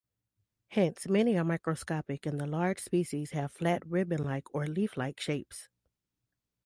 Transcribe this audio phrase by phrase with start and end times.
[0.69, 5.69] Hence many are microscopic and the large species have flat ribbon-like or leaf-like shapes.